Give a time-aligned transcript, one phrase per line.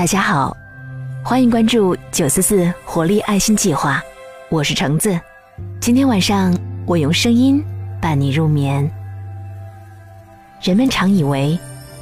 [0.00, 0.56] 大家好，
[1.22, 4.02] 欢迎关注九四四活力爱心计划，
[4.48, 5.20] 我是橙子。
[5.78, 7.62] 今天晚上我用声音
[8.00, 8.90] 伴你入眠。
[10.62, 11.58] 人们常以为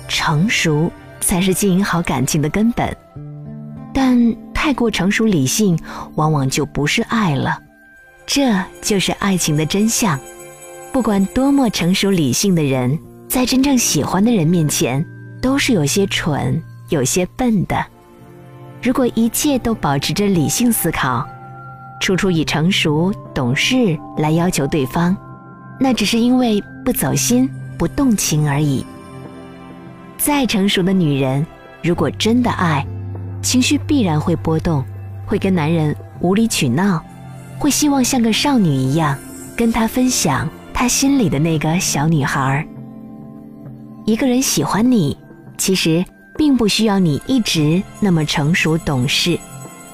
[0.06, 0.88] 成熟
[1.18, 2.96] 才是经营好感情的根本，
[3.92, 5.76] 但太过成熟理性，
[6.14, 7.60] 往往就不是爱了。
[8.24, 10.16] 这就是爱情的真相。
[10.92, 12.96] 不管多么成熟理性的人，
[13.28, 15.04] 在真正喜欢的人面前，
[15.42, 16.62] 都是有些蠢。
[16.88, 17.84] 有些笨的，
[18.82, 21.26] 如果一切都保持着理性思考，
[22.00, 25.14] 处处以成熟懂事来要求对方，
[25.78, 28.86] 那只是因为不走心、不动情而已。
[30.16, 31.46] 再成熟的女人，
[31.82, 32.86] 如果真的爱，
[33.42, 34.82] 情绪必然会波动，
[35.26, 37.04] 会跟男人无理取闹，
[37.58, 39.16] 会希望像个少女一样
[39.54, 42.66] 跟他分享他心里的那个小女孩。
[44.06, 45.18] 一个人喜欢你，
[45.58, 46.02] 其实。
[46.38, 49.36] 并不需要你一直那么成熟懂事，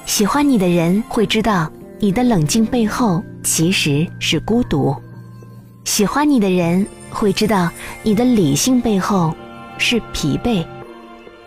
[0.05, 1.69] 喜欢你的人会知道
[1.99, 4.95] 你的冷静背后其实是孤独，
[5.85, 7.69] 喜欢你的人会知道
[8.03, 9.33] 你的理性背后
[9.79, 10.63] 是疲惫，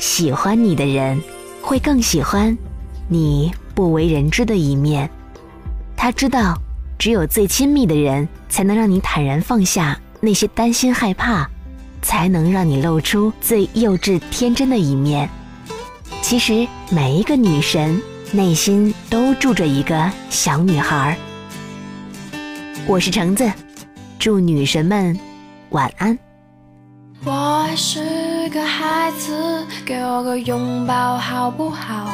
[0.00, 1.18] 喜欢你的人
[1.62, 2.56] 会更喜欢
[3.08, 5.08] 你不为人知的一面，
[5.96, 6.60] 他知道
[6.98, 11.48] 只有最亲密的人才能让你坦然放下那些担心害怕。
[12.02, 15.28] 才能让你露出最幼稚天真的一面。
[16.22, 18.00] 其实每一个女神
[18.32, 21.16] 内心都住着一个小女孩。
[22.86, 23.50] 我是橙子，
[24.18, 25.18] 祝女神们
[25.70, 26.18] 晚安。
[27.24, 32.10] 我是个孩子，给我个拥抱好不好？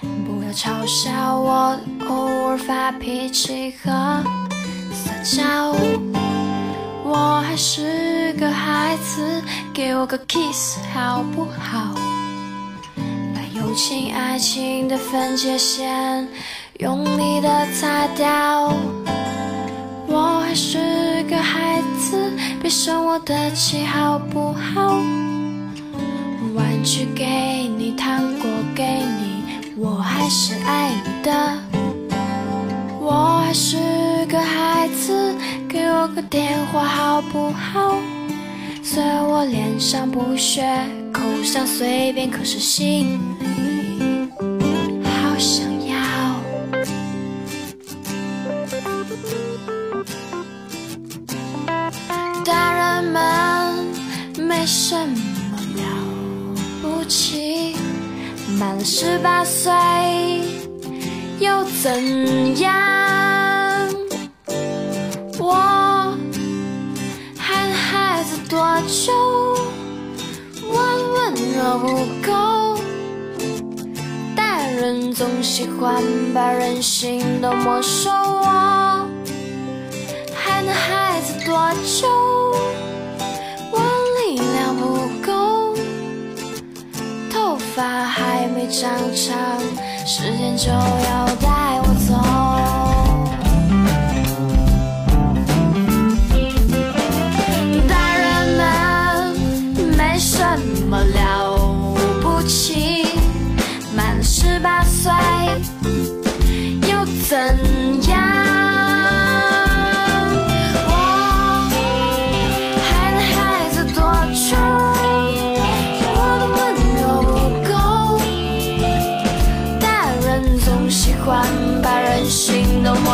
[0.00, 3.90] 不要嘲笑我偶尔发脾气和
[4.92, 5.74] 撒娇。
[7.12, 9.42] 我还是个孩子，
[9.74, 11.96] 给我个 kiss 好不好？
[13.34, 16.28] 把友情、爱情的分界线
[16.78, 18.72] 用力的擦掉。
[20.06, 24.94] 我还是个孩子，别生我的气好不好？
[26.54, 27.26] 玩具给
[27.76, 31.58] 你，糖果给你，我还是爱你的。
[33.00, 33.76] 我还是
[34.28, 35.34] 个孩子。
[35.72, 37.94] 给我个电话好不好？
[38.82, 40.64] 虽然我脸上不屑，
[41.12, 44.28] 口上随便，可是心里
[45.04, 45.94] 好想要。
[52.44, 53.86] 大人们
[54.48, 55.84] 没什么了
[56.82, 57.76] 不起，
[58.58, 59.70] 满了十八岁
[61.38, 63.19] 又怎样？
[68.90, 69.12] 子多久？
[70.72, 71.86] 温柔不
[72.26, 72.76] 够，
[74.34, 76.02] 大人总喜欢
[76.34, 78.10] 把人性都没收。
[78.10, 79.06] 我
[80.34, 82.08] 还能孩子多久？
[83.70, 83.78] 我
[84.18, 85.76] 力量不够，
[87.32, 89.38] 头发还没长长，
[90.04, 91.19] 时间就要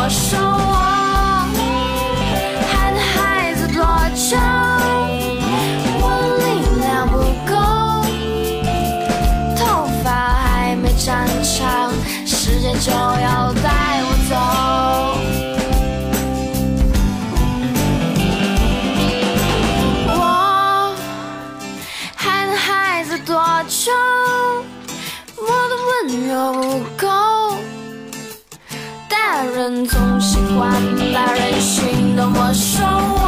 [0.09, 0.37] 心都没收。
[0.37, 0.73] 我
[2.71, 3.83] 还能孩子多
[4.15, 4.37] 久？
[5.99, 6.03] 我
[6.37, 6.43] 力
[6.79, 7.51] 量不够，
[9.55, 9.61] 头
[10.03, 11.05] 发还没长
[11.43, 11.91] 长，
[12.25, 13.65] 时间就要带
[14.03, 14.31] 我走。
[20.09, 20.15] 我
[22.15, 23.35] 还能孩子多
[23.67, 23.91] 久。
[25.39, 26.63] 我的温柔不
[26.97, 27.06] 够，
[29.69, 30.71] 人总喜欢
[31.13, 33.26] 把人心都没收。